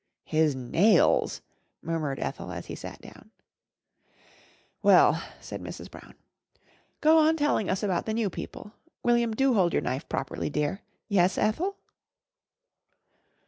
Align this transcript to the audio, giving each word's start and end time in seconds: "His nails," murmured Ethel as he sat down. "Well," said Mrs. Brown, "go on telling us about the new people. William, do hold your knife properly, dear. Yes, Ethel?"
"His 0.25 0.55
nails," 0.55 1.41
murmured 1.83 2.19
Ethel 2.19 2.51
as 2.51 2.65
he 2.65 2.73
sat 2.73 3.03
down. 3.03 3.29
"Well," 4.81 5.21
said 5.39 5.61
Mrs. 5.61 5.91
Brown, 5.91 6.15
"go 7.01 7.19
on 7.19 7.37
telling 7.37 7.69
us 7.69 7.83
about 7.83 8.07
the 8.07 8.13
new 8.15 8.27
people. 8.31 8.71
William, 9.03 9.35
do 9.35 9.53
hold 9.53 9.73
your 9.73 9.83
knife 9.83 10.09
properly, 10.09 10.49
dear. 10.49 10.81
Yes, 11.07 11.37
Ethel?" 11.37 11.77